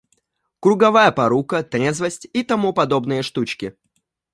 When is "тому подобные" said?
2.41-3.21